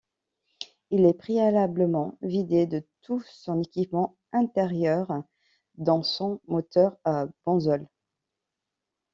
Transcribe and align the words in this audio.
Il 0.89 1.05
est 1.05 1.13
préalablement 1.13 2.17
vidée 2.23 2.65
de 2.65 2.83
tout 3.03 3.21
son 3.31 3.61
équipement 3.61 4.17
intérieur 4.31 5.21
dont 5.77 6.01
son 6.01 6.41
moteur 6.47 6.97
à 7.05 7.27
benzol. 7.45 7.85